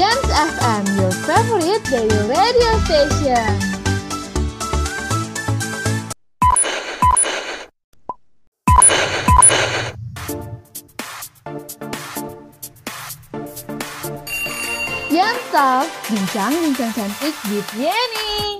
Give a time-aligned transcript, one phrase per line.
[0.00, 3.52] Yans FM, your favorite daily radio station.
[15.12, 18.59] Yans Talk, bincang-bincang cantik with Yeni.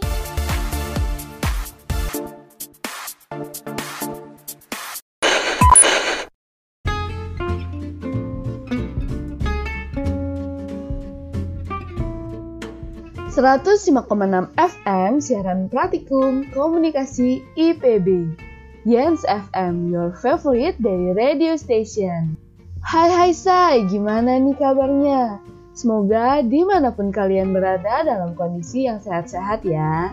[13.41, 18.37] 105,6 FM siaran praktikum komunikasi IPB.
[18.85, 22.37] Yens FM, your favorite daily radio station.
[22.85, 25.41] Hai hai say, gimana nih kabarnya?
[25.73, 30.13] Semoga di mana pun kalian berada dalam kondisi yang sehat-sehat ya.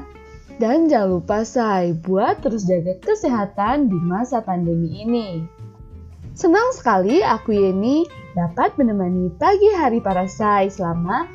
[0.56, 5.44] Dan jangan lupa say, buat terus jaga kesehatan di masa pandemi ini.
[6.32, 8.08] Senang sekali aku Yeni
[8.38, 11.26] dapat menemani pagi hari para say selama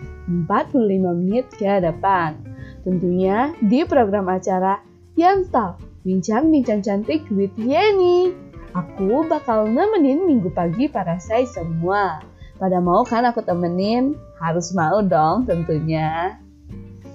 [0.47, 2.39] 45 menit ke depan.
[2.87, 4.79] Tentunya di program acara
[5.19, 8.31] Yantal, Bincang-Bincang Cantik with Yeni.
[8.79, 12.23] Aku bakal nemenin minggu pagi para saya semua.
[12.63, 14.15] Pada mau kan aku temenin?
[14.39, 16.39] Harus mau dong tentunya.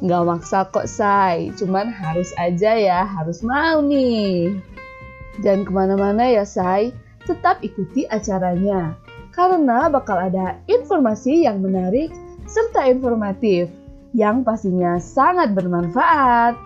[0.04, 4.52] Nggak maksa kok say, cuman harus aja ya, harus mau nih.
[5.42, 6.92] Dan ke mana-mana ya say,
[7.26, 9.07] tetap ikuti acaranya.
[9.38, 12.10] Karena bakal ada informasi yang menarik
[12.50, 13.70] serta informatif
[14.18, 16.58] yang pastinya sangat bermanfaat.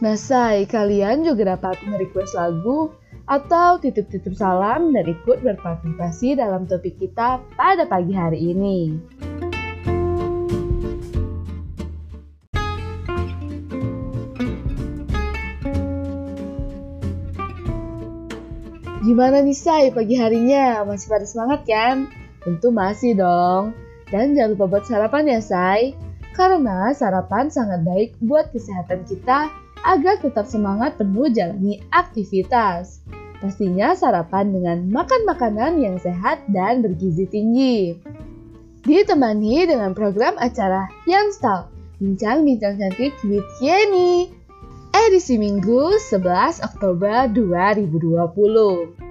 [0.00, 2.96] Nah, say, kalian juga dapat merequest lagu
[3.28, 8.96] atau titip-titip salam dan ikut berpartisipasi dalam topik kita pada pagi hari ini.
[19.14, 20.82] Gimana nih say pagi harinya?
[20.82, 22.10] Masih pada semangat kan?
[22.42, 23.70] Tentu masih dong.
[24.10, 25.94] Dan jangan lupa buat sarapan ya, say.
[26.34, 29.54] Karena sarapan sangat baik buat kesehatan kita
[29.86, 33.06] agar tetap semangat penuh jalani aktivitas.
[33.38, 37.94] Pastinya sarapan dengan makan makanan yang sehat dan bergizi tinggi.
[38.82, 41.70] Ditemani dengan program acara Yang Style,
[42.02, 44.26] Bincang-Bincang Cantik with Yeni.
[44.90, 49.03] Edisi Minggu 11 Oktober 2020.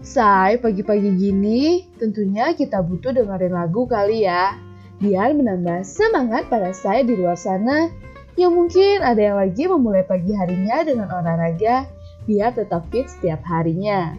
[0.00, 4.56] Say, pagi-pagi gini tentunya kita butuh dengerin lagu kali ya.
[4.96, 7.92] Biar menambah semangat pada saya di luar sana
[8.32, 11.84] yang mungkin ada yang lagi memulai pagi harinya dengan olahraga
[12.24, 14.16] biar tetap fit setiap harinya.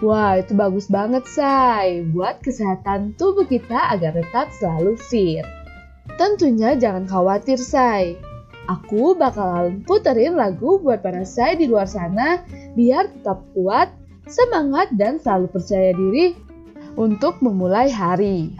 [0.00, 2.00] Wah, itu bagus banget, say.
[2.08, 5.44] Buat kesehatan tubuh kita agar tetap selalu fit.
[6.16, 8.16] Tentunya jangan khawatir, say.
[8.72, 12.40] Aku bakal puterin lagu buat para say di luar sana
[12.72, 13.92] biar tetap kuat
[14.28, 16.36] semangat dan selalu percaya diri
[16.94, 18.52] untuk memulai hari.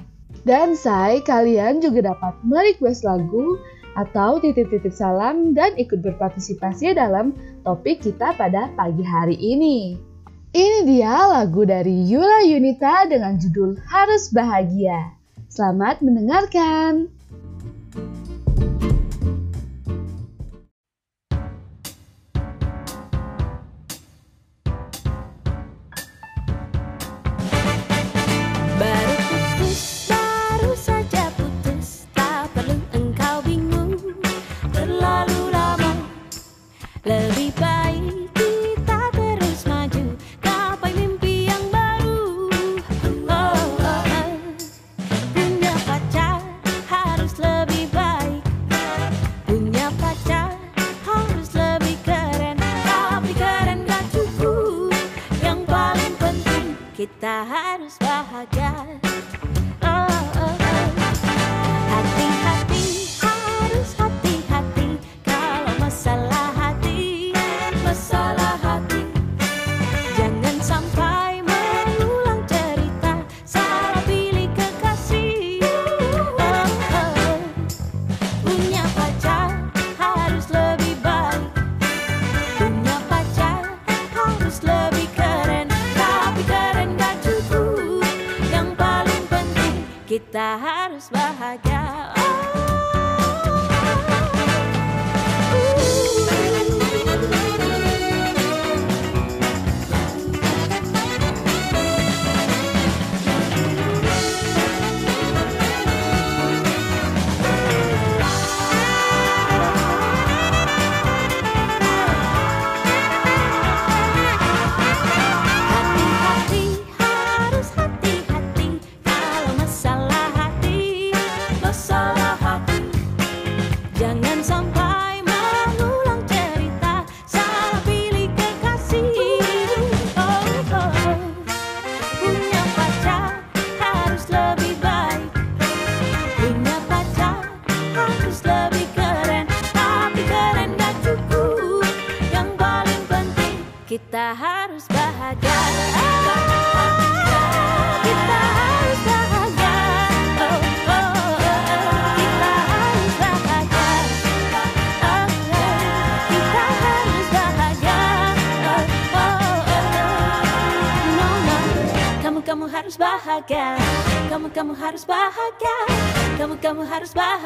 [0.43, 3.61] Dan saya kalian juga dapat merequest lagu
[3.99, 7.37] atau titip-titip salam dan ikut berpartisipasi dalam
[7.67, 9.99] topik kita pada pagi hari ini.
[10.49, 15.13] Ini dia lagu dari Yula Yunita dengan judul Harus Bahagia.
[15.53, 17.18] Selamat mendengarkan.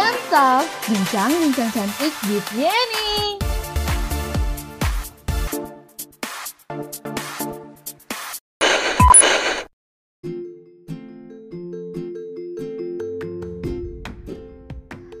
[0.00, 3.36] Yang Talk, bincang-bincang cantik with Yeni.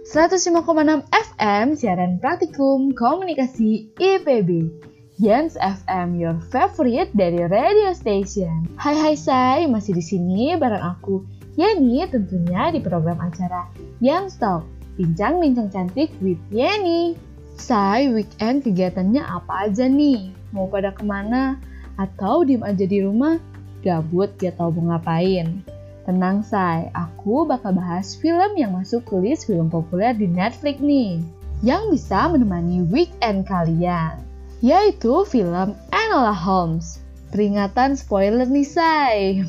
[0.08, 4.72] ...105,6 FM siaran praktikum komunikasi IPB.
[5.20, 8.64] Jens FM, your favorite dari radio station.
[8.80, 11.20] Hai hai say, masih di sini bareng aku,
[11.60, 13.68] Yeni tentunya di program acara
[14.00, 14.64] Young Talk,
[14.96, 17.20] bincang-bincang cantik with Yeni.
[17.60, 20.32] Say, weekend kegiatannya apa aja nih?
[20.56, 21.60] Mau pada ke mana?
[22.00, 23.36] Atau diem aja di rumah?
[23.84, 25.60] Gabut gak tau mau ngapain?
[26.08, 31.20] Tenang say, aku bakal bahas film yang masuk ke list film populer di Netflix nih.
[31.60, 34.16] Yang bisa menemani weekend kalian.
[34.64, 37.04] Yaitu film Enola Holmes.
[37.36, 39.44] Peringatan spoiler nih say.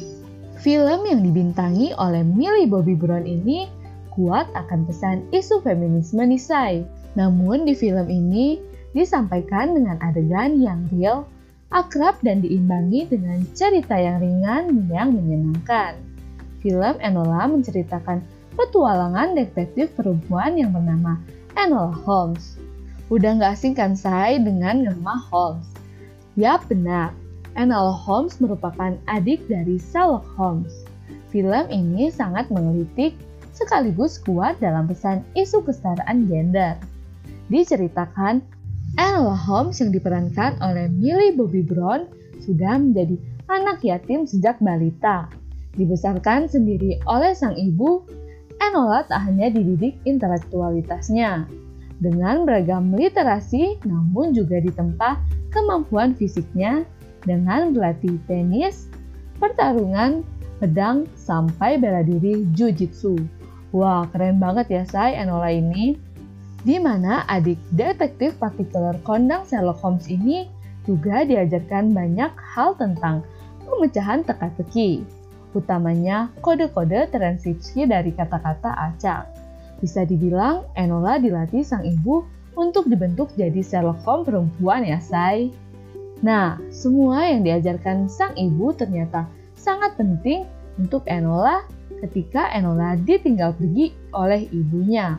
[0.61, 3.65] Film yang dibintangi oleh Millie Bobby Brown ini
[4.13, 6.73] kuat akan pesan isu feminisme nih say.
[7.17, 8.61] Namun di film ini
[8.93, 11.25] disampaikan dengan adegan yang real,
[11.73, 15.97] akrab dan diimbangi dengan cerita yang ringan yang menyenangkan.
[16.61, 18.21] Film Enola menceritakan
[18.53, 21.17] petualangan detektif perempuan yang bernama
[21.57, 22.61] Enola Holmes.
[23.09, 25.65] Udah nggak asing kan say dengan nama Holmes?
[26.37, 27.17] Yap benar,
[27.59, 30.87] Enola Holmes merupakan adik dari Sherlock Holmes.
[31.31, 33.15] Film ini sangat menggelitik
[33.51, 36.79] sekaligus kuat dalam pesan isu kesetaraan gender.
[37.51, 38.39] Diceritakan,
[38.95, 42.07] Enola Holmes yang diperankan oleh Millie Bobby Brown
[42.43, 43.15] sudah menjadi
[43.47, 45.27] anak yatim sejak balita.
[45.75, 48.03] Dibesarkan sendiri oleh sang ibu,
[48.59, 51.47] Enola tak hanya dididik intelektualitasnya
[52.01, 55.21] dengan beragam literasi, namun juga ditempa
[55.53, 56.83] kemampuan fisiknya
[57.25, 58.89] dengan berlatih tenis,
[59.37, 60.25] pertarungan,
[60.61, 63.17] pedang, sampai bela diri jujitsu.
[63.71, 65.97] Wah, keren banget ya say Enola ini.
[66.61, 70.45] Di mana adik detektif partikular kondang Sherlock Holmes ini
[70.85, 73.25] juga diajarkan banyak hal tentang
[73.65, 75.01] pemecahan teka-teki,
[75.57, 79.25] utamanya kode-kode transkripsi dari kata-kata acak.
[79.81, 82.21] Bisa dibilang Enola dilatih sang ibu
[82.53, 85.49] untuk dibentuk jadi Sherlock Holmes perempuan ya say.
[86.21, 89.25] Nah, semua yang diajarkan sang ibu ternyata
[89.57, 90.45] sangat penting
[90.77, 91.65] untuk Enola
[92.05, 95.17] ketika Enola ditinggal pergi oleh ibunya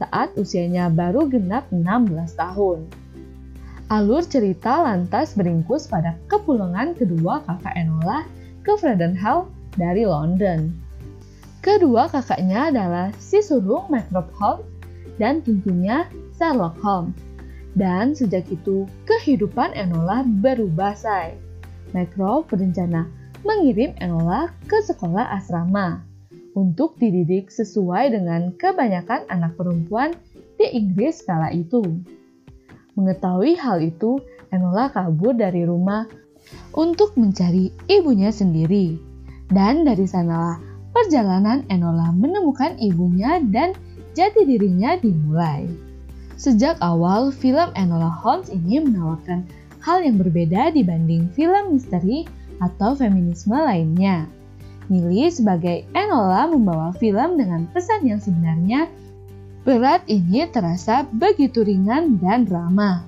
[0.00, 2.88] saat usianya baru genap 16 tahun.
[3.92, 8.24] Alur cerita lantas beringkus pada kepulangan kedua kakak Enola
[8.64, 10.72] ke Fredenhall dari London.
[11.60, 14.68] Kedua kakaknya adalah si sulung Mycroft Holmes
[15.20, 16.08] dan tentunya
[16.38, 17.29] Sherlock Holmes.
[17.78, 21.38] Dan sejak itu, kehidupan Enola berubah say.
[21.94, 23.06] Mycroft berencana
[23.46, 26.02] mengirim Enola ke sekolah asrama
[26.54, 30.14] untuk dididik sesuai dengan kebanyakan anak perempuan
[30.58, 31.82] di Inggris kala itu.
[32.98, 34.18] Mengetahui hal itu,
[34.50, 36.10] Enola kabur dari rumah
[36.74, 38.98] untuk mencari ibunya sendiri.
[39.50, 40.62] Dan dari sanalah
[40.94, 43.74] perjalanan Enola menemukan ibunya dan
[44.14, 45.89] jati dirinya dimulai.
[46.40, 49.44] Sejak awal, film Enola Holmes ini menawarkan
[49.84, 52.24] hal yang berbeda dibanding film misteri
[52.64, 54.24] atau feminisme lainnya.
[54.88, 58.88] Millie sebagai Enola membawa film dengan pesan yang sebenarnya
[59.68, 63.04] berat ini terasa begitu ringan dan ramah.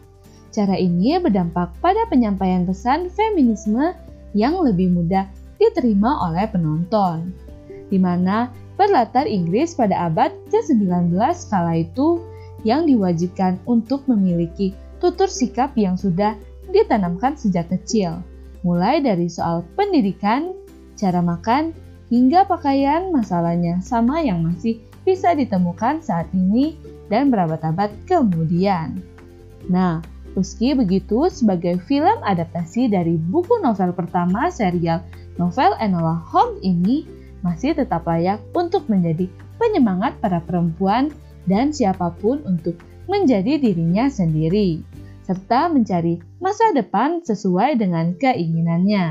[0.52, 3.96] Cara ini berdampak pada penyampaian pesan feminisme
[4.36, 5.24] yang lebih mudah
[5.56, 7.32] diterima oleh penonton,
[7.88, 11.16] di mana berlatar Inggris pada abad ke-19
[11.48, 12.20] kala itu
[12.62, 16.38] yang diwajibkan untuk memiliki tutur sikap yang sudah
[16.70, 18.22] ditanamkan sejak kecil,
[18.62, 20.54] mulai dari soal pendidikan,
[20.94, 21.74] cara makan,
[22.12, 26.78] hingga pakaian masalahnya sama yang masih bisa ditemukan saat ini
[27.10, 29.02] dan berabad-abad kemudian.
[29.66, 30.04] Nah,
[30.38, 35.02] meski begitu, sebagai film adaptasi dari buku novel pertama serial
[35.36, 37.08] novel Enola Holmes ini
[37.42, 39.26] masih tetap layak untuk menjadi
[39.58, 41.10] penyemangat para perempuan
[41.46, 42.78] dan siapa pun untuk
[43.10, 44.82] menjadi dirinya sendiri,
[45.26, 49.06] serta mencari masa depan sesuai dengan keinginannya.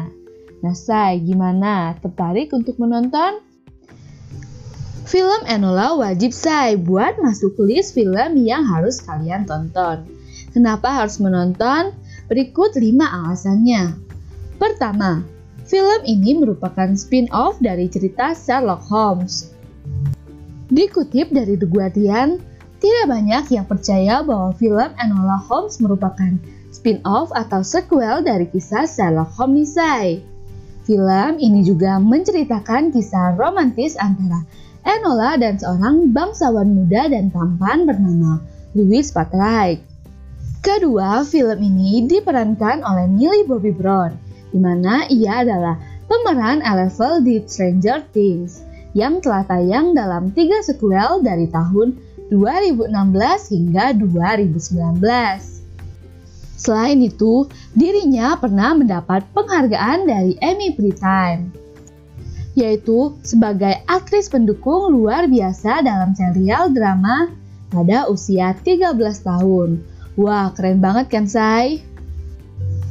[0.62, 1.98] Nah, saya gimana?
[2.00, 3.42] Tertarik untuk menonton?
[5.12, 10.08] Film Enola wajib saya buat masuk list film yang harus kalian tonton.
[10.56, 11.92] Kenapa harus menonton?
[12.32, 13.92] Berikut 5 alasannya.
[14.56, 15.26] Pertama,
[15.68, 19.51] film ini merupakan spin-off dari cerita Sherlock Holmes.
[20.72, 22.40] Dikutip dari The Guardian,
[22.80, 26.40] tidak banyak yang percaya bahwa film Enola Holmes merupakan
[26.72, 29.76] spin-off atau sequel dari kisah Sherlock Holmes.
[30.88, 34.48] Film ini juga menceritakan kisah romantis antara
[34.88, 38.40] Enola dan seorang bangsawan muda dan tampan bernama
[38.72, 39.84] Louis Patrick.
[40.64, 44.16] Kedua, film ini diperankan oleh Millie Bobby Brown,
[44.56, 45.76] di mana ia adalah
[46.08, 51.96] pemeran Eleven di Stranger Things yang telah tayang dalam tiga sequel dari tahun
[52.32, 52.92] 2016
[53.52, 55.02] hingga 2019.
[56.62, 61.50] Selain itu, dirinya pernah mendapat penghargaan dari Emmy Primetime,
[62.54, 67.34] yaitu sebagai aktris pendukung luar biasa dalam serial drama
[67.74, 68.94] pada usia 13
[69.26, 71.80] tahun Wah, keren banget kan, Say?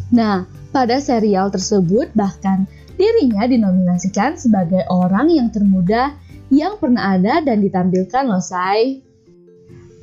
[0.09, 2.65] Nah, pada serial tersebut bahkan
[3.01, 6.13] dirinya dinominasikan sebagai orang yang termuda
[6.53, 9.01] yang pernah ada dan ditampilkan loh, Say.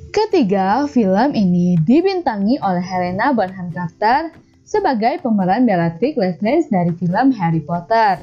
[0.10, 4.34] Ketiga, film ini dibintangi oleh Helena Bonham Carter
[4.66, 8.18] sebagai pemeran Bellatrix Lestrange dari film Harry Potter.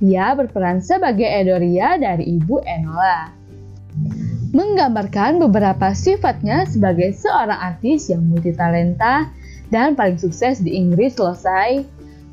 [0.00, 3.44] Dia berperan sebagai Edoria dari ibu Enola
[4.54, 9.26] menggambarkan beberapa sifatnya sebagai seorang artis yang multitalenta
[9.74, 11.82] dan paling sukses di Inggris selesai.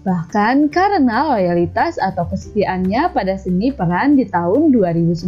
[0.01, 5.21] Bahkan karena loyalitas atau kesetiaannya pada seni peran di tahun 2009,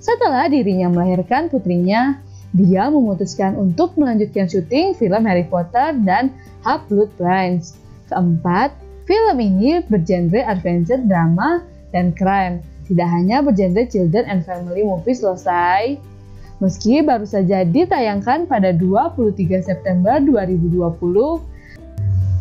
[0.00, 2.16] setelah dirinya melahirkan putrinya,
[2.56, 6.32] dia memutuskan untuk melanjutkan syuting film Harry Potter dan
[6.64, 7.76] Half-Blood Prince.
[8.08, 8.72] Keempat,
[9.04, 11.60] film ini bergenre adventure, drama,
[11.92, 15.96] dan crime tidak hanya bergenre children and family movie selesai.
[16.60, 21.53] Meski baru saja ditayangkan pada 23 September 2020,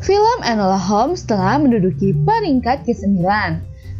[0.03, 3.23] film Enola Holmes telah menduduki peringkat ke-9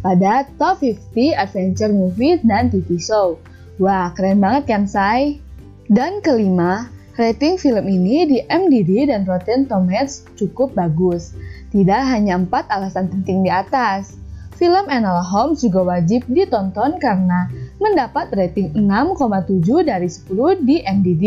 [0.04, 3.40] pada Top 50 Adventure Movie dan TV Show.
[3.80, 5.40] Wah, keren banget kan, Say?
[5.88, 11.32] Dan kelima, rating film ini di MDB dan Rotten Tomatoes cukup bagus.
[11.72, 14.20] Tidak hanya empat alasan penting di atas,
[14.60, 17.48] film Enola Holmes juga wajib ditonton karena
[17.80, 21.24] mendapat rating 6,7 dari 10 di MDB.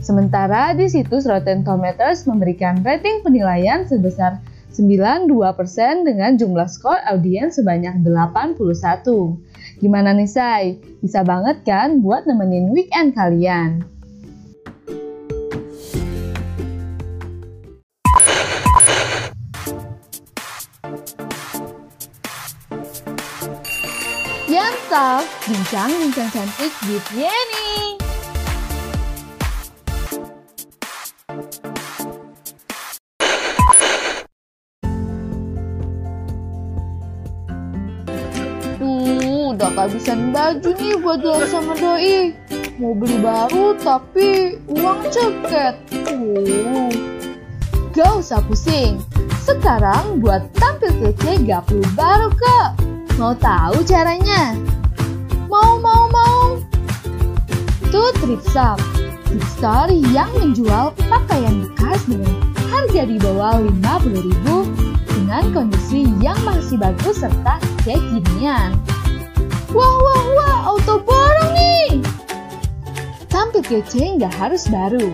[0.00, 4.38] Sementara di situs Rotten Tomatoes memberikan rating penilaian sebesar
[4.72, 5.28] 92%
[6.04, 8.56] dengan jumlah skor audiens sebanyak 81.
[9.80, 10.62] Gimana nih Say?
[11.00, 13.84] Bisa banget kan buat nemenin weekend kalian?
[24.96, 27.85] Stop bincang-bincang cantik with Yeni.
[39.76, 42.32] Kehabisan baju nih buat jalan sama doi.
[42.80, 45.76] Mau beli baru tapi uang ceket.
[46.08, 46.88] Uh.
[47.92, 48.96] Gak usah pusing.
[49.44, 52.70] Sekarang buat tampil kece gak perlu baru kak.
[53.20, 54.56] Mau tahu caranya?
[55.44, 56.56] Mau, mau, mau.
[57.84, 58.80] Itu Thrift Shop.
[59.28, 62.32] Thrift store yang menjual pakaian bekas dengan
[62.72, 64.56] harga di bawah 50 ribu
[65.04, 68.95] dengan kondisi yang masih bagus serta kekinian.
[69.74, 72.02] Wah, wah, wah, auto borong nih!
[73.26, 75.10] Tampil kece nggak harus baru.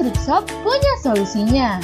[0.00, 1.76] Thrift Shop punya solusinya.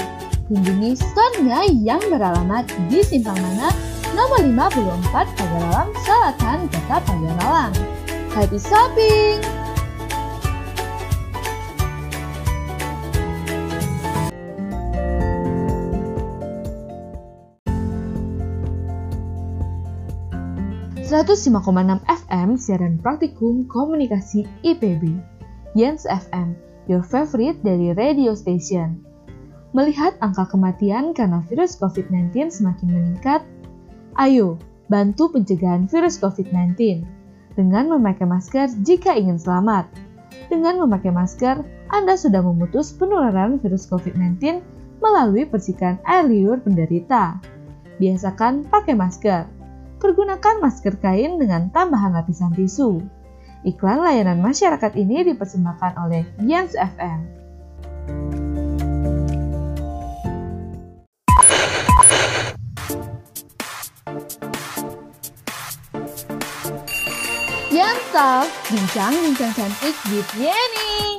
[0.48, 3.68] Kunjungi store-nya yang beralamat di Simpang Mana
[4.16, 7.72] nomor 54 Pagaralam Selatan Kota Pagaralam.
[8.32, 9.55] Happy shopping!
[21.16, 25.16] Enam FM siaran praktikum komunikasi IPB.
[25.73, 26.52] Yens FM,
[26.92, 29.00] your favorite dari radio station.
[29.73, 33.40] Melihat angka kematian karena virus COVID-19 semakin meningkat,
[34.20, 34.61] Ayo,
[34.92, 37.00] bantu pencegahan virus COVID-19
[37.56, 39.88] dengan memakai masker jika ingin selamat.
[40.52, 41.64] Dengan memakai masker,
[41.96, 44.61] Anda sudah memutus penularan virus COVID-19
[45.00, 47.40] melalui percikan air liur penderita.
[47.96, 49.55] Biasakan pakai masker
[49.96, 53.00] pergunakan masker kain dengan tambahan lapisan tisu.
[53.66, 57.20] Iklan layanan masyarakat ini dipersembahkan oleh Yans FM.
[67.74, 71.15] Yens Talk, bincang-bincang cantik with Yenny.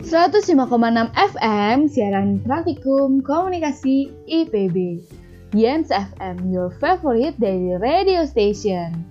[0.00, 5.04] ...105,6 FM, siaran praktikum komunikasi IPB.
[5.52, 9.04] Yens FM, your favorite daily radio station.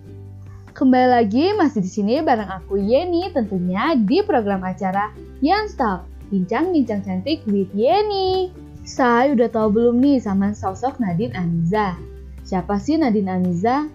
[0.74, 5.14] Kembali lagi masih di sini bareng aku Yeni tentunya di program acara
[5.46, 6.02] Yang Talk,
[6.34, 8.50] bincang-bincang cantik with Yeni.
[8.82, 12.00] Saya udah tahu belum nih sama sosok Nadine Amiza?
[12.48, 13.86] Siapa sih Nadine Amiza?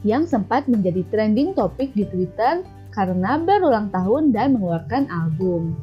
[0.00, 2.64] Yang sempat menjadi trending topik di Twitter
[2.94, 5.74] karena berulang tahun dan mengeluarkan album.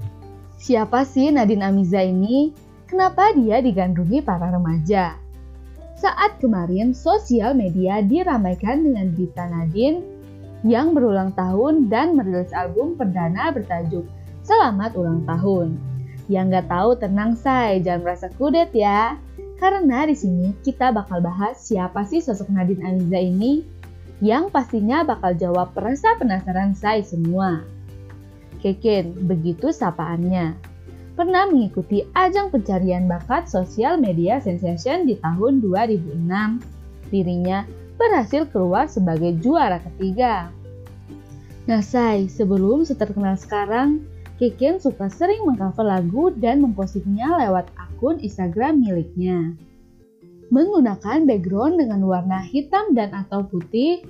[0.65, 2.49] Siapa sih Nadine Amiza ini?
[2.89, 5.13] Kenapa dia digandrungi para remaja?
[5.93, 10.01] Saat kemarin sosial media diramaikan dengan berita Nadine
[10.65, 14.09] yang berulang tahun dan merilis album perdana bertajuk
[14.41, 15.77] Selamat Ulang Tahun.
[16.33, 19.21] Yang nggak tahu tenang say, jangan merasa kudet ya.
[19.61, 23.61] Karena di sini kita bakal bahas siapa sih sosok Nadine Amiza ini
[24.17, 27.74] yang pastinya bakal jawab rasa penasaran saya semua.
[28.65, 30.57] Keken, begitu sapaannya.
[31.13, 36.25] Pernah mengikuti ajang pencarian bakat sosial media sensation di tahun 2006.
[37.13, 37.61] Dirinya
[38.01, 40.49] berhasil keluar sebagai juara ketiga.
[41.69, 44.01] Nah, say, sebelum seterkenal sekarang,
[44.41, 49.53] Keken suka sering mengcover lagu dan mempostingnya lewat akun Instagram miliknya.
[50.49, 54.03] Menggunakan background dengan warna hitam dan atau putih,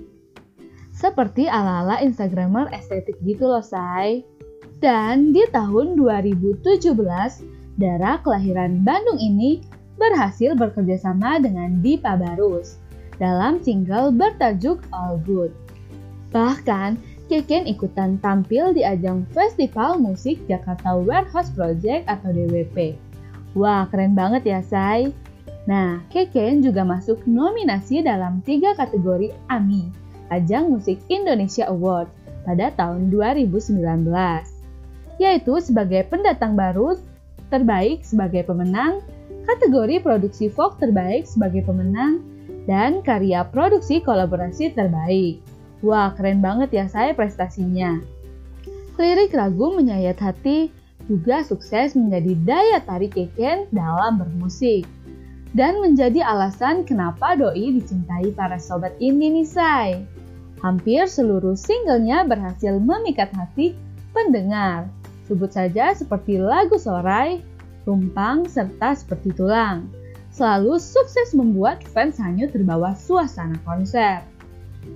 [0.96, 4.24] seperti ala-ala Instagramer estetik gitu loh, say.
[4.84, 6.96] Dan di tahun 2017,
[7.76, 9.60] Dara kelahiran Bandung ini
[10.00, 12.80] berhasil bekerjasama dengan Dipa Barus
[13.20, 15.52] dalam single bertajuk All Good.
[16.36, 22.94] Bahkan, Keken ikutan tampil di ajang Festival Musik Jakarta Warehouse Project atau DWP.
[23.58, 25.10] Wah, keren banget ya, Say.
[25.66, 29.90] Nah, Keken juga masuk nominasi dalam tiga kategori AMI,
[30.30, 32.14] Ajang Musik Indonesia Award,
[32.46, 33.82] pada tahun 2019,
[35.22, 37.00] yaitu sebagai pendatang baru,
[37.54, 39.00] terbaik sebagai pemenang,
[39.46, 42.20] kategori produksi folk terbaik sebagai pemenang,
[42.66, 45.40] dan karya produksi kolaborasi terbaik.
[45.86, 48.02] Wah, keren banget ya saya prestasinya.
[48.96, 50.72] Lirik lagu menyayat hati
[51.06, 54.88] juga sukses menjadi daya tarik Keken dalam bermusik.
[55.56, 59.90] Dan menjadi alasan kenapa Doi dicintai para sobat ini nih say.
[60.60, 63.72] Hampir seluruh singlenya berhasil memikat hati
[64.12, 64.92] pendengar.
[65.26, 67.42] Sebut saja seperti lagu Sorai,
[67.86, 69.90] Tumpang, serta Seperti Tulang
[70.36, 74.20] selalu sukses membuat fans hanyut terbawa suasana konser.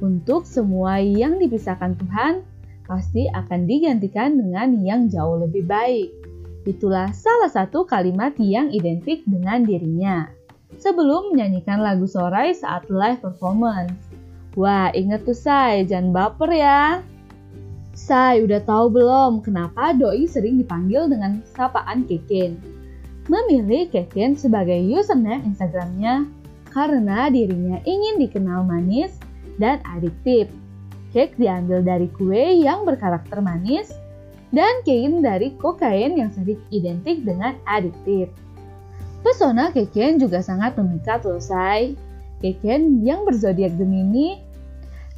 [0.03, 2.43] Untuk semua yang dipisahkan Tuhan,
[2.83, 6.11] pasti akan digantikan dengan yang jauh lebih baik.
[6.67, 10.27] Itulah salah satu kalimat yang identik dengan dirinya.
[10.75, 13.95] Sebelum menyanyikan lagu Sorai saat live performance.
[14.59, 16.99] Wah, inget tuh say, jangan baper ya.
[17.99, 22.79] Say, udah tahu belum kenapa Doi sering dipanggil dengan sapaan Keken?
[23.29, 26.25] memilih Keken sebagai username Instagramnya
[26.73, 29.13] karena dirinya ingin dikenal manis
[29.61, 30.49] dan adiktif.
[31.13, 33.93] Cake diambil dari kue yang berkarakter manis
[34.49, 38.29] dan kain dari kokain yang sering identik dengan adiktif.
[39.21, 41.93] Pesona Keken juga sangat memikat loh say.
[42.39, 44.41] Keken yang berzodiak Gemini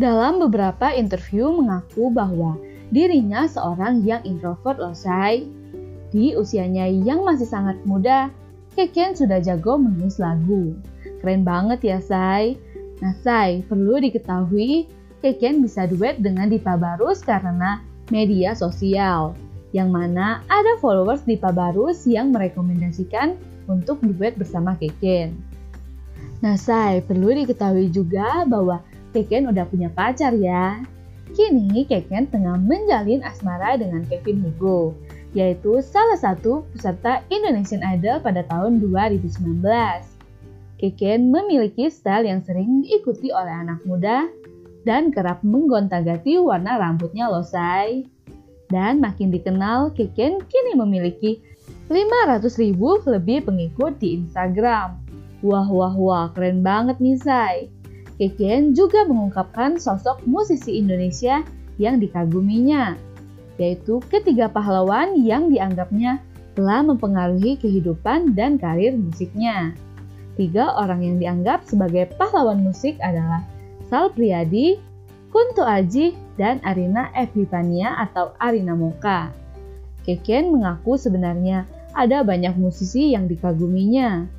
[0.02, 2.58] dalam beberapa interview mengaku bahwa
[2.91, 5.47] dirinya seorang yang introvert loh say.
[6.12, 8.27] Di usianya yang masih sangat muda,
[8.71, 10.75] Keken sudah jago menulis lagu.
[11.19, 12.56] Keren banget ya, Say.
[13.04, 14.88] Nah, Say, perlu diketahui,
[15.19, 19.36] Keken bisa duet dengan Dipa Barus karena media sosial,
[19.75, 23.36] yang mana ada followers Dipa Barus yang merekomendasikan
[23.67, 25.36] untuk duet bersama Keken.
[26.39, 28.80] Nah, Say, perlu diketahui juga bahwa
[29.12, 30.80] Keken udah punya pacar ya.
[31.32, 34.96] Kini Keken tengah menjalin asmara dengan Kevin Hugo
[35.32, 39.63] yaitu salah satu peserta Indonesian Idol pada tahun 2019.
[40.76, 44.28] Keken memiliki style yang sering diikuti oleh anak muda
[44.84, 48.04] dan kerap menggonta-ganti warna rambutnya losai.
[48.72, 51.39] Dan makin dikenal, Keken kini memiliki
[51.91, 55.00] 500 ribu lebih pengikut di Instagram.
[55.44, 57.56] Wah wah wah, keren banget nih Say.
[58.22, 61.42] Keken juga mengungkapkan sosok musisi Indonesia
[61.82, 62.94] yang dikaguminya,
[63.58, 66.22] yaitu ketiga pahlawan yang dianggapnya
[66.54, 69.74] telah mempengaruhi kehidupan dan karir musiknya.
[70.38, 73.42] Tiga orang yang dianggap sebagai pahlawan musik adalah
[73.90, 74.78] Sal Priadi,
[75.34, 79.34] Kunto Aji, dan Arina Epifania atau Arina Moka.
[80.06, 81.66] Keken mengaku sebenarnya
[81.98, 84.30] ada banyak musisi yang dikaguminya.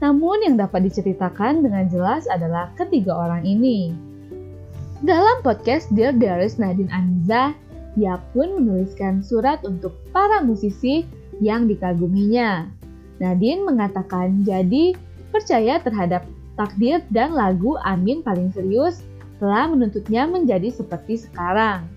[0.00, 3.92] Namun yang dapat diceritakan dengan jelas adalah ketiga orang ini.
[5.04, 7.56] Dalam podcast Dear Darius Nadine Aniza,
[7.96, 11.04] ia pun menuliskan surat untuk para musisi
[11.40, 12.68] yang dikaguminya.
[13.20, 14.96] Nadine mengatakan jadi
[15.28, 16.24] percaya terhadap
[16.56, 19.04] takdir dan lagu Amin paling serius
[19.40, 21.88] telah menuntutnya menjadi seperti sekarang.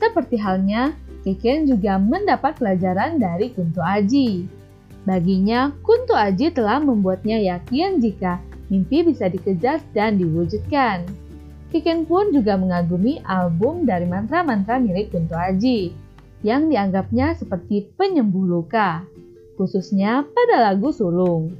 [0.00, 4.59] Seperti halnya, Keken juga mendapat pelajaran dari Kunto Aji.
[5.08, 8.36] Baginya, Kunto Aji telah membuatnya yakin jika
[8.68, 11.08] mimpi bisa dikejar dan diwujudkan.
[11.70, 15.94] Kiken pun juga mengagumi album dari mantra-mantra milik Kunto Aji,
[16.44, 19.04] yang dianggapnya seperti penyembuh luka,
[19.56, 21.52] khususnya pada lagu Sulung.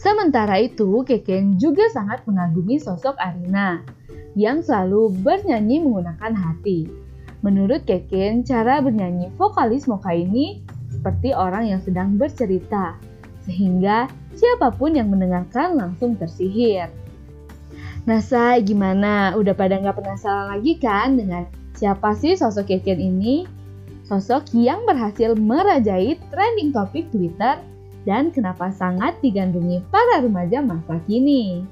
[0.00, 3.84] Sementara itu, Keken juga sangat mengagumi sosok Arina,
[4.32, 6.88] yang selalu bernyanyi menggunakan hati.
[7.44, 10.64] Menurut Keken, cara bernyanyi vokalis Moka ini
[11.00, 12.92] seperti orang yang sedang bercerita,
[13.48, 14.04] sehingga
[14.36, 16.92] siapa pun yang mendengarkan langsung tersihir.
[18.04, 19.32] Nah, say, gimana?
[19.32, 23.48] Udah pada nggak penasaran lagi kan dengan siapa sih sosok Keken ini?
[24.04, 27.56] Sosok yang berhasil merajai trending topik Twitter
[28.04, 31.64] dan kenapa sangat digandungi para remaja masa kini.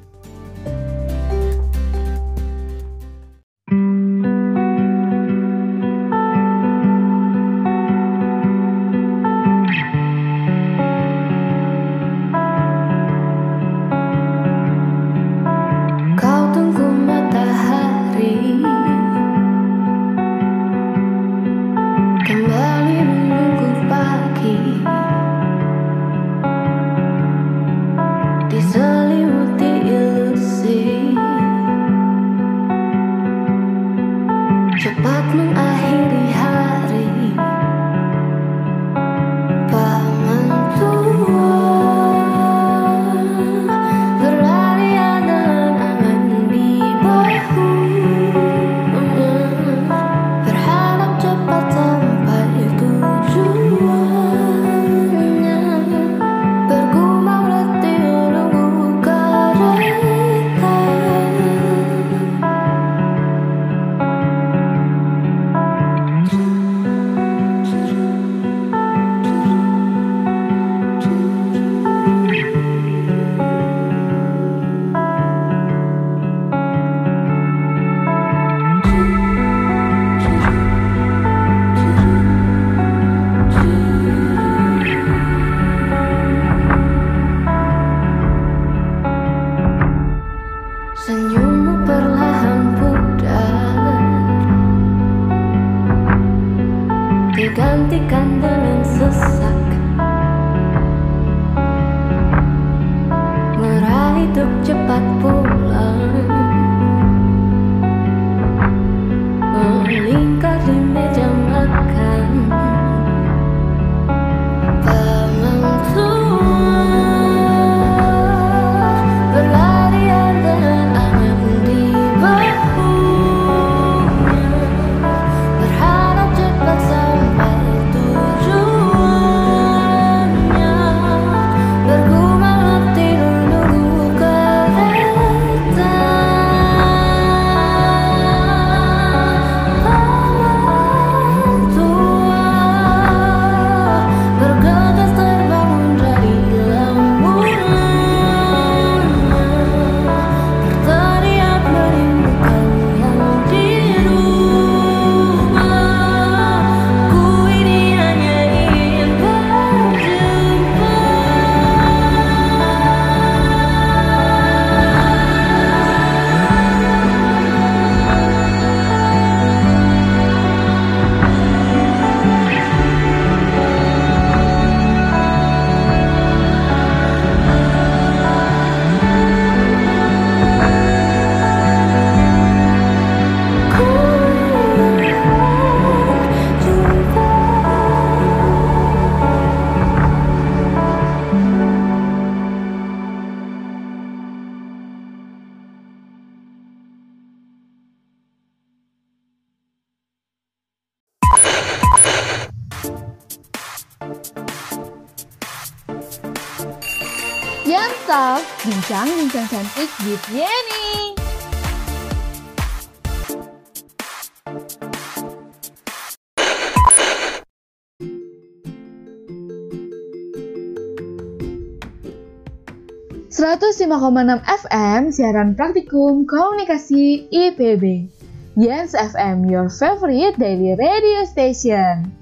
[223.88, 228.12] 105,6 FM siaran praktikum komunikasi IPB.
[228.53, 232.12] Yes FM, your favorite daily radio station.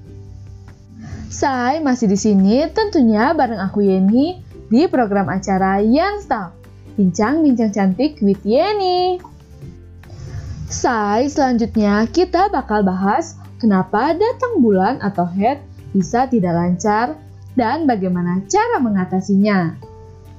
[1.27, 4.39] Saya masih di sini tentunya bareng aku Yeni
[4.71, 6.55] di program acara Yan Stop.
[6.95, 9.19] Bincang-bincang cantik with Yeni.
[10.71, 15.59] Saya selanjutnya kita bakal bahas kenapa datang bulan atau head
[15.91, 17.19] bisa tidak lancar
[17.59, 19.86] dan bagaimana cara mengatasinya.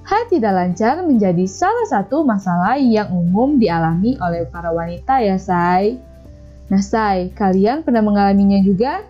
[0.08, 6.00] Haid tidak lancar menjadi salah satu masalah yang umum dialami oleh para wanita ya, Say.
[6.72, 9.04] Nah, Say, kalian pernah mengalaminya juga?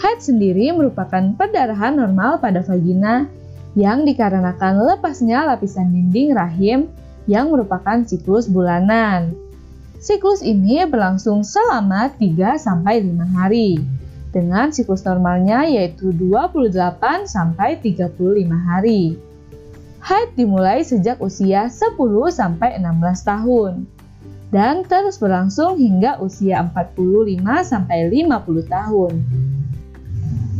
[0.00, 3.28] Haid sendiri merupakan perdarahan normal pada vagina
[3.76, 6.88] yang dikarenakan lepasnya lapisan dinding rahim
[7.28, 9.36] yang merupakan siklus bulanan.
[10.00, 13.84] Siklus ini berlangsung selama 3 sampai 5 hari
[14.32, 18.16] dengan siklus normalnya yaitu 28 sampai 35
[18.64, 19.20] hari.
[20.06, 21.98] Haid dimulai sejak usia 10
[22.30, 23.90] sampai 16 tahun
[24.54, 29.12] dan terus berlangsung hingga usia 45 sampai 50 tahun.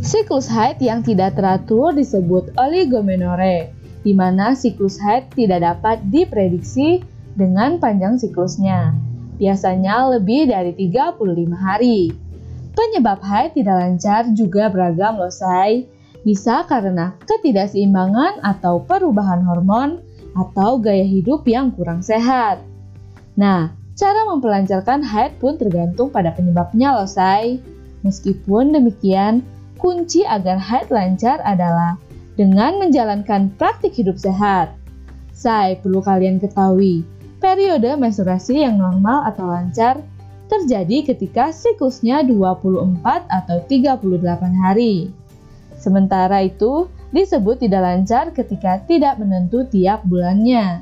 [0.03, 3.71] Siklus haid yang tidak teratur disebut oligomenore,
[4.03, 6.99] di mana siklus haid tidak dapat diprediksi
[7.39, 8.91] dengan panjang siklusnya.
[9.39, 12.11] Biasanya lebih dari 35 hari.
[12.75, 15.87] Penyebab haid tidak lancar juga beragam loh, say
[16.27, 20.03] bisa karena ketidakseimbangan atau perubahan hormon
[20.35, 22.59] atau gaya hidup yang kurang sehat.
[23.39, 27.63] Nah, cara memperlancarkan haid pun tergantung pada penyebabnya loh say.
[28.03, 29.39] Meskipun demikian,
[29.79, 31.95] kunci agar haid lancar adalah
[32.35, 34.75] dengan menjalankan praktik hidup sehat.
[35.31, 37.07] Say, perlu kalian ketahui,
[37.39, 40.03] periode menstruasi yang normal atau lancar
[40.51, 42.99] terjadi ketika siklusnya 24
[43.31, 45.07] atau 38 hari.
[45.77, 50.81] Sementara itu, disebut tidak lancar ketika tidak menentu tiap bulannya.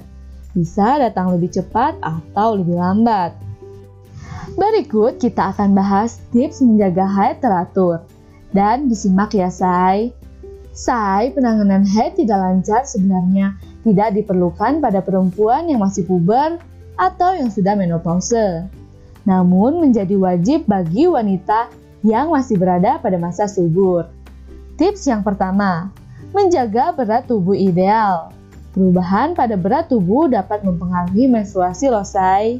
[0.55, 3.35] Bisa datang lebih cepat atau lebih lambat.
[4.55, 8.07] Berikut kita akan bahas tips menjaga haid teratur.
[8.55, 10.15] Dan disimak ya say.
[10.71, 16.57] Say, penanganan haid tidak lancar sebenarnya tidak diperlukan pada perempuan yang masih puber
[16.97, 18.65] atau yang sudah menopause.
[19.27, 21.69] Namun menjadi wajib bagi wanita
[22.01, 24.09] yang masih berada pada masa subur.
[24.75, 25.87] Tips yang pertama,
[26.35, 28.35] menjaga berat tubuh ideal.
[28.75, 32.59] Perubahan pada berat tubuh dapat mempengaruhi menstruasi losai.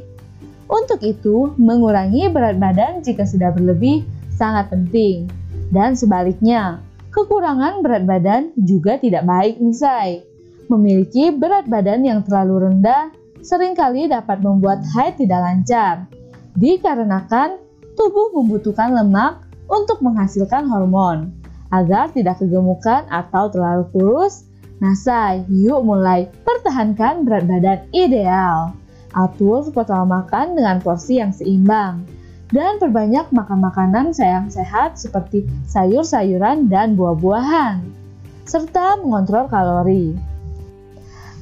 [0.64, 5.28] Untuk itu, mengurangi berat badan jika sudah berlebih sangat penting.
[5.68, 6.80] Dan sebaliknya,
[7.12, 10.08] kekurangan berat badan juga tidak baik nih say.
[10.72, 13.12] Memiliki berat badan yang terlalu rendah
[13.44, 16.08] sering kali dapat membuat haid tidak lancar.
[16.56, 17.60] Dikarenakan
[17.92, 21.35] tubuh membutuhkan lemak untuk menghasilkan hormon
[21.70, 24.46] agar tidak kegemukan atau terlalu kurus.
[24.76, 28.76] Nah, say, yuk mulai pertahankan berat badan ideal.
[29.16, 32.04] Atur pola makan dengan porsi yang seimbang.
[32.46, 37.82] Dan perbanyak makan makanan yang sehat seperti sayur-sayuran dan buah-buahan.
[38.46, 40.14] Serta mengontrol kalori.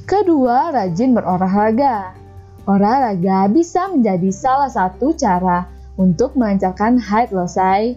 [0.09, 2.17] Kedua, rajin berolahraga.
[2.65, 5.69] Olahraga bisa menjadi salah satu cara
[6.01, 7.93] untuk melancarkan haid losai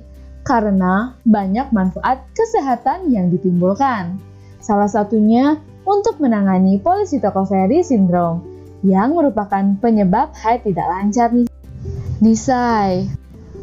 [0.48, 4.16] karena banyak manfaat kesehatan yang ditimbulkan.
[4.64, 8.40] Salah satunya untuk menangani polisitokoveri syndrome
[8.80, 11.48] yang merupakan penyebab haid tidak lancar nih.
[12.24, 13.12] Nisai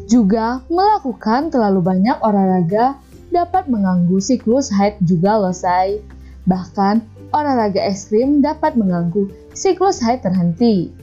[0.06, 3.02] juga melakukan terlalu banyak olahraga
[3.34, 5.98] dapat mengganggu siklus haid juga loh say.
[6.46, 7.02] Bahkan
[7.34, 10.94] olahraga ekstrim dapat mengganggu siklus haid terhenti.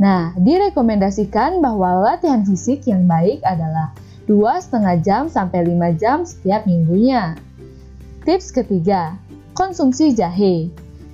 [0.00, 3.92] Nah, direkomendasikan bahwa latihan fisik yang baik adalah
[4.26, 7.38] dua setengah jam sampai 5 jam setiap minggunya.
[8.26, 9.14] Tips ketiga,
[9.54, 10.66] konsumsi jahe.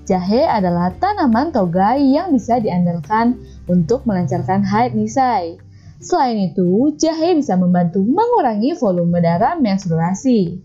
[0.08, 3.38] Jahe adalah tanaman togai yang bisa diandalkan
[3.70, 5.60] untuk melancarkan haid nisai.
[6.02, 10.58] Selain itu, jahe bisa membantu mengurangi volume darah menstruasi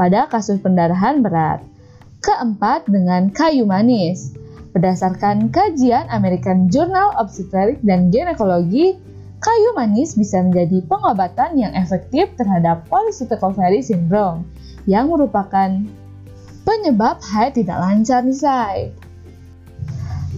[0.00, 1.60] pada kasus pendarahan berat.
[2.24, 4.32] Keempat, dengan kayu manis.
[4.70, 8.96] Berdasarkan kajian American Journal Obstetrics dan Gynecology,
[9.40, 13.40] Kayu manis bisa menjadi pengobatan yang efektif terhadap polycystic
[13.80, 14.44] syndrome
[14.84, 15.80] yang merupakan
[16.68, 18.76] penyebab haid tidak lancar nih say.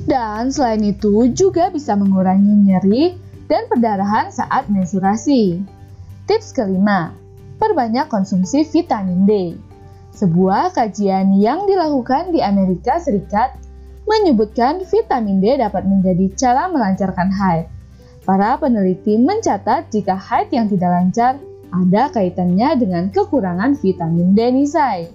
[0.07, 3.19] Dan selain itu juga bisa mengurangi nyeri
[3.51, 5.59] dan perdarahan saat menstruasi.
[6.31, 7.11] Tips kelima,
[7.59, 9.33] perbanyak konsumsi vitamin D.
[10.15, 13.59] Sebuah kajian yang dilakukan di Amerika Serikat
[14.07, 17.72] menyebutkan vitamin D dapat menjadi cara melancarkan haid.
[18.23, 21.43] Para peneliti mencatat jika haid yang tidak lancar
[21.75, 25.11] ada kaitannya dengan kekurangan vitamin D nisai.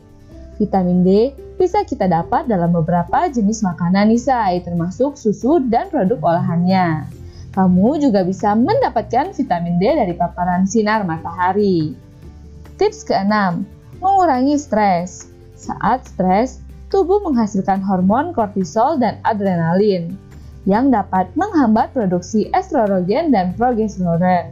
[0.60, 6.20] Vitamin D bisa kita dapat dalam beberapa jenis makanan nih say, termasuk susu dan produk
[6.20, 7.08] olahannya.
[7.56, 11.96] Kamu juga bisa mendapatkan vitamin D dari paparan sinar matahari.
[12.76, 13.64] Tips keenam,
[14.04, 15.32] mengurangi stres.
[15.56, 16.60] Saat stres,
[16.92, 20.27] tubuh menghasilkan hormon kortisol dan adrenalin
[20.68, 24.52] yang dapat menghambat produksi estrogen dan progesteron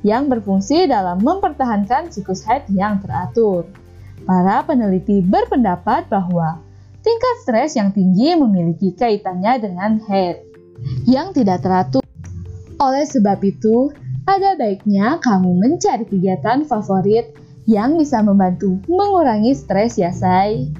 [0.00, 3.68] yang berfungsi dalam mempertahankan siklus haid yang teratur.
[4.24, 6.64] Para peneliti berpendapat bahwa
[7.04, 10.40] tingkat stres yang tinggi memiliki kaitannya dengan haid
[11.04, 12.00] yang tidak teratur.
[12.80, 13.92] Oleh sebab itu,
[14.24, 17.36] ada baiknya kamu mencari kegiatan favorit
[17.68, 20.72] yang bisa membantu mengurangi stres ya say.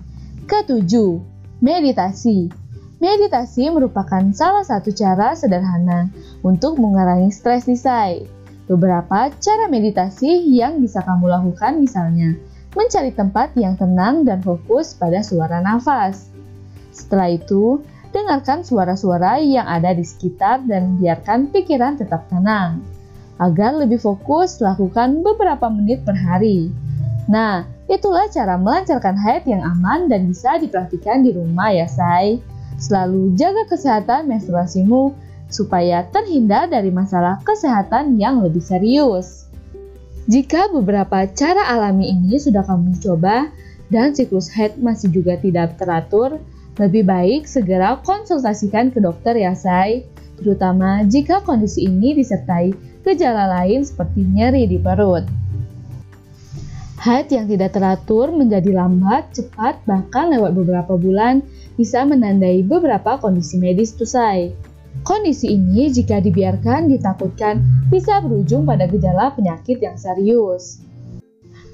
[0.49, 1.21] Ketujuh,
[1.61, 2.49] meditasi.
[3.01, 6.13] Meditasi merupakan salah satu cara sederhana
[6.45, 8.29] untuk mengurangi stres say.
[8.69, 12.37] Beberapa cara meditasi yang bisa kamu lakukan misalnya,
[12.77, 16.29] mencari tempat yang tenang dan fokus pada suara nafas.
[16.93, 17.81] Setelah itu,
[18.13, 22.85] dengarkan suara-suara yang ada di sekitar dan biarkan pikiran tetap tenang.
[23.41, 26.69] Agar lebih fokus, lakukan beberapa menit per hari.
[27.33, 32.37] Nah, itulah cara melancarkan haid yang aman dan bisa dipraktikkan di rumah ya say.
[32.81, 35.13] Selalu jaga kesehatan menstruasimu
[35.53, 39.51] supaya terhindar dari masalah kesehatan yang lebih serius.
[40.31, 43.51] Jika beberapa cara alami ini sudah kamu coba
[43.91, 46.39] dan siklus haid masih juga tidak teratur,
[46.79, 50.07] lebih baik segera konsultasikan ke dokter ya say,
[50.39, 52.73] terutama jika kondisi ini disertai
[53.05, 55.27] gejala lain seperti nyeri di perut.
[57.01, 61.41] Haid yang tidak teratur menjadi lambat, cepat, bahkan lewat beberapa bulan
[61.81, 64.53] bisa menandai beberapa kondisi medis tuh say.
[65.01, 70.85] Kondisi ini jika dibiarkan ditakutkan bisa berujung pada gejala penyakit yang serius.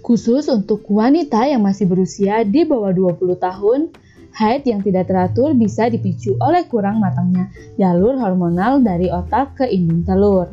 [0.07, 3.91] Khusus untuk wanita yang masih berusia di bawah 20 tahun,
[4.31, 10.07] Haid yang tidak teratur bisa dipicu oleh kurang matangnya jalur hormonal dari otak ke indung
[10.07, 10.47] telur.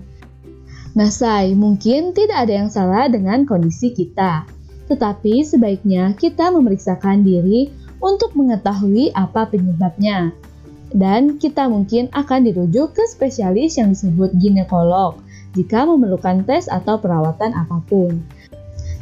[0.97, 4.49] Nah, say, mungkin tidak ada yang salah dengan kondisi kita.
[4.89, 10.35] Tetapi sebaiknya kita memeriksakan diri untuk mengetahui apa penyebabnya.
[10.93, 15.17] Dan kita mungkin akan dirujuk ke spesialis yang disebut ginekolog
[15.55, 18.19] jika memerlukan tes atau perawatan apa pun.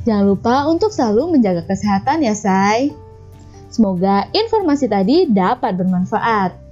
[0.05, 2.93] Jangan lupa untuk selalu menjaga kesehatan ya, say.
[3.67, 6.70] Semoga informasi tadi dapat bermanfaat.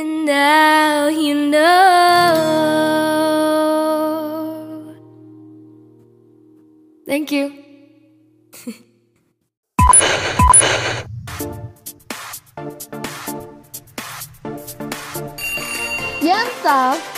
[0.00, 2.32] And now you know.
[7.04, 7.52] Thank you.
[16.24, 16.48] Yang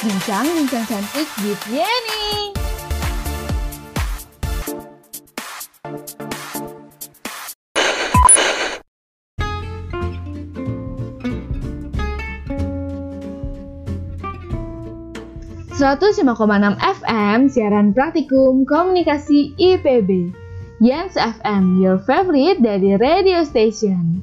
[0.03, 2.52] Bincang-bincang cantik with Yenny.
[15.83, 20.31] 105,6 FM siaran praktikum komunikasi IPB.
[20.79, 24.23] Yens FM, your favorite dari radio station.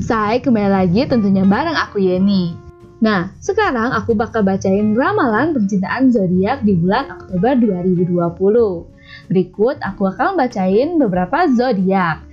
[0.00, 2.56] Saya kembali lagi tentunya bareng aku Yeni.
[3.04, 9.28] Nah, sekarang aku bakal bacain ramalan percintaan zodiak di bulan Oktober 2020.
[9.28, 12.24] Berikut aku akan bacain beberapa zodiak.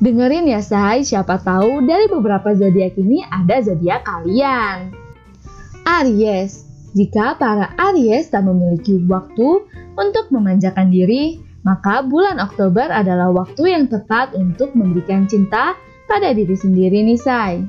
[0.00, 4.96] Dengerin ya say, siapa tahu dari beberapa zodiak ini ada zodiak kalian.
[5.84, 6.67] Aries,
[6.98, 9.62] jika para Aries tak memiliki waktu
[9.94, 15.78] untuk memanjakan diri, maka bulan Oktober adalah waktu yang tepat untuk memberikan cinta
[16.10, 17.62] pada diri sendiri nih say.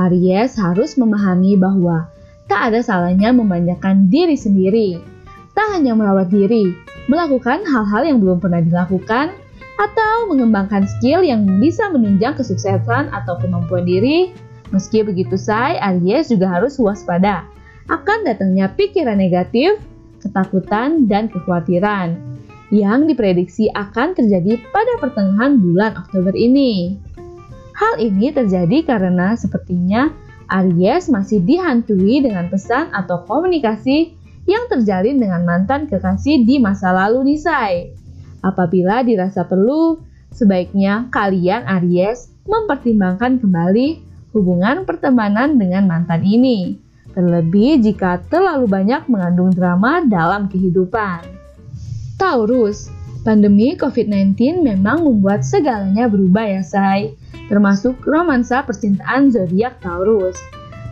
[0.00, 2.08] Aries harus memahami bahwa
[2.48, 4.96] tak ada salahnya memanjakan diri sendiri.
[5.52, 6.72] Tak hanya merawat diri,
[7.04, 9.36] melakukan hal-hal yang belum pernah dilakukan,
[9.76, 14.32] atau mengembangkan skill yang bisa menunjang kesuksesan atau kemampuan diri.
[14.72, 17.44] Meski begitu say, Aries juga harus waspada
[17.90, 19.82] akan datangnya pikiran negatif,
[20.22, 22.14] ketakutan, dan kekhawatiran
[22.70, 26.94] yang diprediksi akan terjadi pada pertengahan bulan Oktober ini.
[27.74, 30.14] Hal ini terjadi karena sepertinya
[30.46, 34.14] Aries masih dihantui dengan pesan atau komunikasi
[34.46, 37.90] yang terjalin dengan mantan kekasih di masa lalu Nisai.
[38.38, 39.98] Apabila dirasa perlu,
[40.30, 43.88] sebaiknya kalian Aries mempertimbangkan kembali
[44.30, 51.26] hubungan pertemanan dengan mantan ini terlebih jika terlalu banyak mengandung drama dalam kehidupan.
[52.20, 52.92] Taurus,
[53.24, 57.16] pandemi COVID-19 memang membuat segalanya berubah ya say,
[57.48, 60.36] termasuk romansa percintaan zodiak Taurus.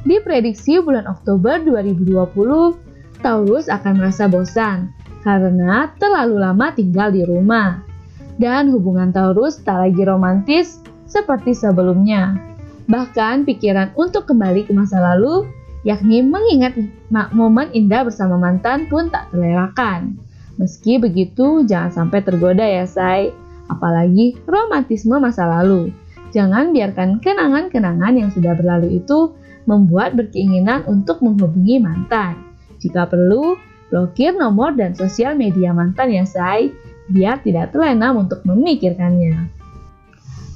[0.08, 4.94] Diprediksi bulan Oktober 2020, Taurus akan merasa bosan
[5.26, 7.82] karena terlalu lama tinggal di rumah.
[8.38, 10.78] Dan hubungan Taurus tak lagi romantis
[11.10, 12.38] seperti sebelumnya.
[12.86, 15.44] Bahkan pikiran untuk kembali ke masa lalu
[15.88, 16.76] yakni mengingat
[17.32, 20.20] momen indah bersama mantan pun tak terelakkan.
[20.60, 23.32] Meski begitu, jangan sampai tergoda ya say,
[23.72, 25.88] apalagi romantisme masa lalu.
[26.28, 29.32] Jangan biarkan kenangan-kenangan yang sudah berlalu itu
[29.64, 32.36] membuat berkeinginan untuk menghubungi mantan.
[32.84, 33.56] Jika perlu,
[33.88, 36.68] blokir nomor dan sosial media mantan ya say,
[37.08, 39.48] biar tidak terlena untuk memikirkannya.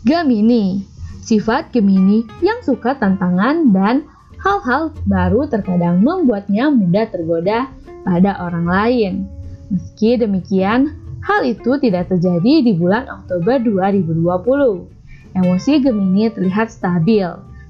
[0.04, 0.84] Gemini,
[1.24, 4.04] sifat Gemini yang suka tantangan dan
[4.42, 7.70] hal-hal baru terkadang membuatnya mudah tergoda
[8.02, 9.12] pada orang lain.
[9.70, 14.18] Meski demikian, hal itu tidak terjadi di bulan Oktober 2020.
[15.32, 17.24] Emosi Gemini terlihat stabil.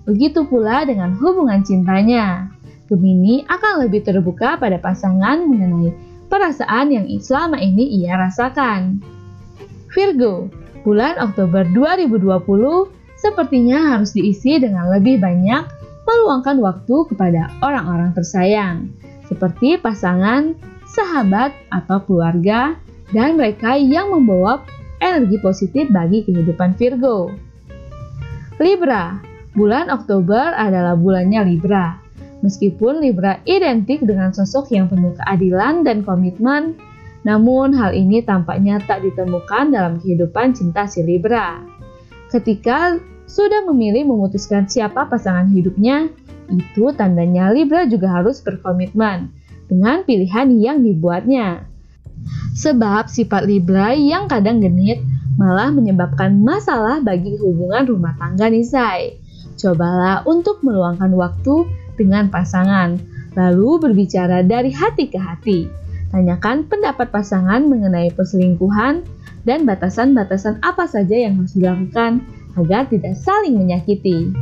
[0.08, 2.50] Begitu pula dengan hubungan cintanya.
[2.90, 5.94] Gemini akan lebih terbuka pada pasangan mengenai
[6.26, 8.98] perasaan yang selama ini ia rasakan.
[9.92, 10.48] Virgo,
[10.82, 18.90] bulan Oktober 2020 sepertinya harus diisi dengan lebih banyak meluangkan waktu kepada orang-orang tersayang,
[19.30, 20.54] seperti pasangan,
[20.88, 22.76] sahabat, atau keluarga,
[23.12, 24.64] dan mereka yang membawa
[25.00, 27.32] energi positif bagi kehidupan Virgo.
[28.60, 29.18] Libra,
[29.56, 31.98] bulan Oktober adalah bulannya Libra.
[32.42, 36.74] Meskipun Libra identik dengan sosok yang penuh keadilan dan komitmen,
[37.22, 41.62] namun hal ini tampaknya tak ditemukan dalam kehidupan cinta si Libra.
[42.30, 42.98] Ketika
[43.32, 46.12] sudah memilih memutuskan siapa pasangan hidupnya,
[46.52, 49.32] itu tandanya Libra juga harus berkomitmen
[49.72, 51.64] dengan pilihan yang dibuatnya.
[52.52, 55.00] Sebab sifat Libra yang kadang genit
[55.40, 59.16] malah menyebabkan masalah bagi hubungan rumah tangga Nisai.
[59.56, 61.64] Cobalah untuk meluangkan waktu
[61.96, 63.00] dengan pasangan,
[63.32, 65.72] lalu berbicara dari hati ke hati.
[66.12, 69.00] Tanyakan pendapat pasangan mengenai perselingkuhan
[69.48, 72.20] dan batasan-batasan apa saja yang harus dilakukan
[72.58, 74.32] agar tidak saling menyakiti.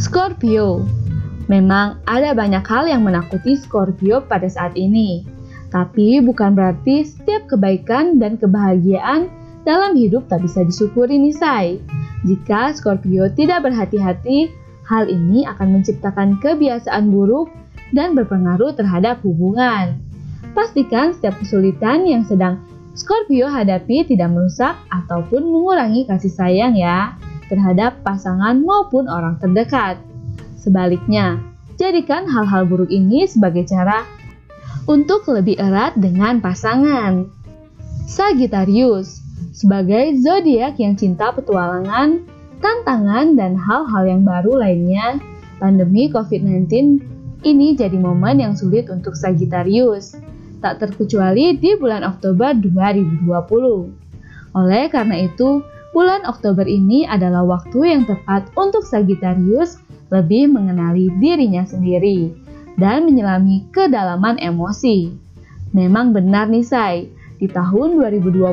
[0.00, 0.86] Scorpio
[1.50, 5.26] Memang ada banyak hal yang menakuti Scorpio pada saat ini.
[5.74, 9.26] Tapi bukan berarti setiap kebaikan dan kebahagiaan
[9.66, 11.82] dalam hidup tak bisa disyukuri nisai.
[12.22, 14.46] Jika Scorpio tidak berhati-hati,
[14.86, 17.50] hal ini akan menciptakan kebiasaan buruk
[17.90, 19.98] dan berpengaruh terhadap hubungan.
[20.54, 22.62] Pastikan setiap kesulitan yang sedang
[23.00, 27.16] Scorpio hadapi tidak merusak ataupun mengurangi kasih sayang ya
[27.48, 29.96] terhadap pasangan maupun orang terdekat.
[30.60, 31.40] Sebaliknya,
[31.80, 34.04] jadikan hal-hal buruk ini sebagai cara
[34.84, 37.24] untuk lebih erat dengan pasangan.
[38.04, 39.24] Sagittarius,
[39.56, 42.28] Sebagai zodiak yang cinta petualangan,
[42.60, 45.16] tantangan, dan hal-hal yang baru lainnya,
[45.56, 46.68] pandemi COVID-19
[47.48, 50.20] ini jadi momen yang sulit untuk Sagittarius,
[50.60, 53.26] tak terkecuali di bulan Oktober 2020.
[54.54, 55.64] Oleh karena itu,
[55.96, 59.80] bulan Oktober ini adalah waktu yang tepat untuk Sagittarius
[60.12, 62.30] lebih mengenali dirinya sendiri
[62.76, 65.10] dan menyelami kedalaman emosi.
[65.70, 66.96] Memang benar nih Say,
[67.38, 68.44] di tahun 2020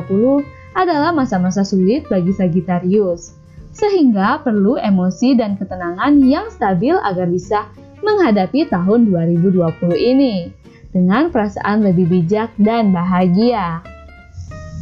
[0.78, 3.34] adalah masa-masa sulit bagi Sagittarius,
[3.74, 7.66] sehingga perlu emosi dan ketenangan yang stabil agar bisa
[7.98, 9.58] menghadapi tahun 2020
[9.98, 10.54] ini
[10.92, 13.84] dengan perasaan lebih bijak dan bahagia.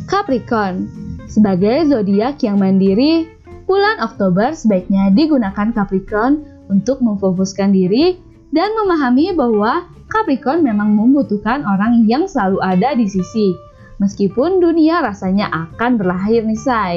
[0.06, 0.86] Capricorn,
[1.26, 3.26] sebagai zodiak yang mandiri,
[3.66, 8.18] bulan Oktober sebaiknya digunakan Capricorn untuk memfokuskan diri
[8.54, 13.66] dan memahami bahwa Capricorn memang membutuhkan orang yang selalu ada di sisi
[13.98, 16.94] meskipun dunia rasanya akan berakhir nih say.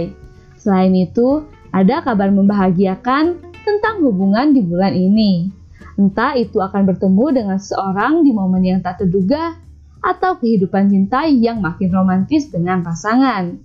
[0.60, 5.59] Selain itu, ada kabar membahagiakan tentang hubungan di bulan ini.
[6.00, 9.60] Entah itu akan bertemu dengan seseorang di momen yang tak terduga
[10.00, 13.60] atau kehidupan cinta yang makin romantis dengan pasangan.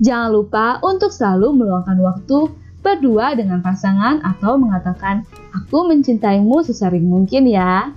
[0.00, 2.48] Jangan lupa untuk selalu meluangkan waktu
[2.80, 7.92] berdua dengan pasangan atau mengatakan aku mencintaimu sesering mungkin ya.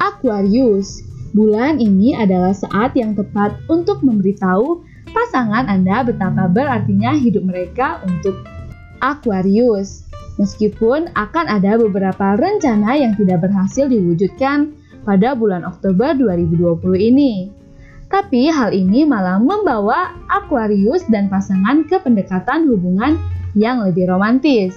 [0.00, 1.04] Aquarius
[1.36, 4.80] Bulan ini adalah saat yang tepat untuk memberitahu
[5.12, 8.48] pasangan Anda betapa berartinya hidup mereka untuk
[9.04, 10.07] Aquarius.
[10.38, 14.70] Meskipun akan ada beberapa rencana yang tidak berhasil diwujudkan
[15.02, 16.78] pada bulan Oktober 2020
[17.10, 17.50] ini.
[18.08, 23.20] Tapi hal ini malah membawa Aquarius dan pasangan ke pendekatan hubungan
[23.52, 24.72] yang lebih romantis.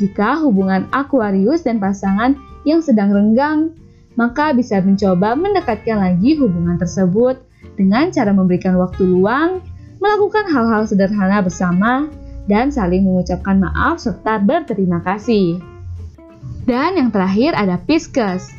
[0.00, 3.76] Jika hubungan Aquarius dan pasangan yang sedang renggang
[4.16, 7.40] maka bisa mencoba mendekatkan lagi hubungan tersebut
[7.80, 9.64] dengan cara memberikan waktu luang,
[10.02, 12.10] melakukan hal-hal sederhana bersama,
[12.50, 15.62] dan saling mengucapkan maaf serta berterima kasih.
[16.62, 18.50] Dan yang terakhir ada Pisces.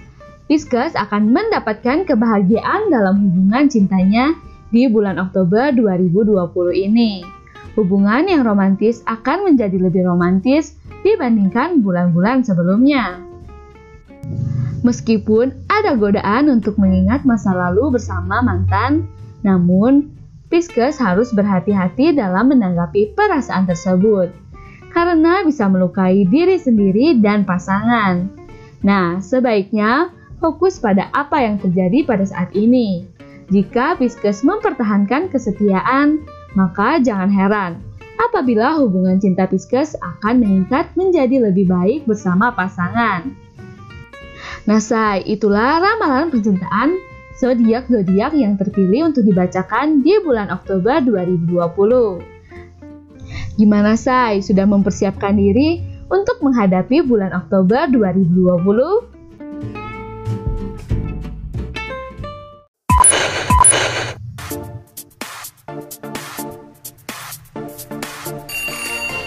[0.48, 4.36] Pisces akan mendapatkan kebahagiaan dalam hubungan cintanya
[4.74, 7.24] di bulan Oktober 2020 ini.
[7.74, 13.18] Hubungan yang romantis akan menjadi lebih romantis dibandingkan bulan-bulan sebelumnya.
[14.84, 19.08] Meskipun ada godaan untuk mengingat masa lalu bersama mantan,
[19.42, 20.12] namun
[20.54, 24.30] Pisces harus berhati-hati dalam menanggapi perasaan tersebut
[24.94, 28.30] karena bisa melukai diri sendiri dan pasangan.
[28.86, 33.10] Nah, sebaiknya fokus pada apa yang terjadi pada saat ini.
[33.50, 36.22] Jika Pisces mempertahankan kesetiaan,
[36.54, 37.82] maka jangan heran
[38.22, 43.26] apabila hubungan cinta Pisces akan meningkat menjadi lebih baik bersama pasangan.
[44.70, 47.13] Nah, say, itulah ramalan percintaan
[47.44, 52.24] zodiak-zodiak yang terpilih untuk dibacakan di bulan Oktober 2020.
[53.60, 54.40] Gimana, say?
[54.40, 59.12] Sudah mempersiapkan diri untuk menghadapi bulan Oktober 2020?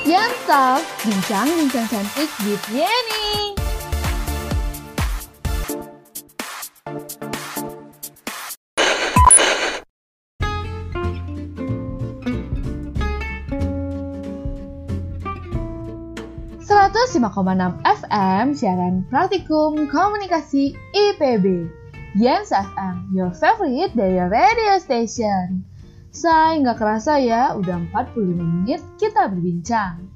[0.09, 0.33] Yang
[1.05, 3.46] bincang-bincang cantik with Yeni.
[16.97, 21.69] 105,6 FM siaran praktikum komunikasi IPB.
[22.17, 25.61] Yens FM, your favorite dari radio station.
[26.09, 30.09] Saya nggak kerasa ya, udah 45 menit kita berbincang.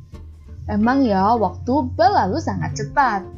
[0.72, 3.28] Emang ya, waktu berlalu sangat cepat.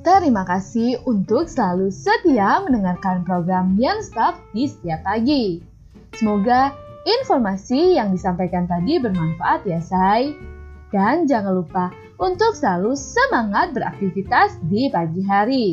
[0.00, 5.60] Terima kasih untuk selalu setia mendengarkan program Yang Stop di setiap pagi.
[6.16, 6.72] Semoga
[7.04, 10.32] informasi yang disampaikan tadi bermanfaat ya, say.
[10.88, 11.92] Dan jangan lupa
[12.22, 15.68] untuk selalu semangat beraktivitas di pagi hari.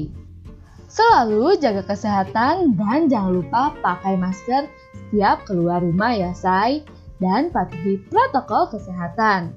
[0.89, 4.65] Selalu jaga kesehatan dan jangan lupa pakai masker
[4.97, 6.81] setiap keluar rumah ya say
[7.21, 9.53] dan patuhi protokol kesehatan.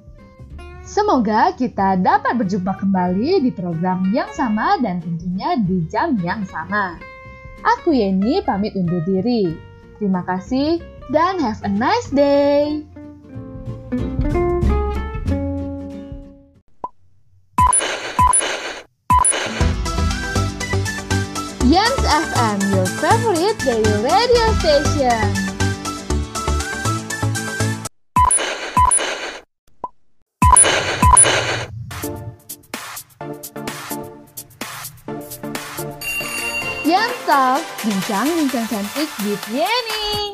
[0.84, 7.01] Semoga kita dapat berjumpa kembali di program yang sama dan tentunya di jam yang sama.
[7.64, 9.57] Aku Yeni pamit undur diri.
[9.97, 12.91] Terima kasih dan have a nice day.
[23.65, 25.23] Daily radio station.
[36.83, 40.32] Yang top, bincang-bincang cantik with Yeni.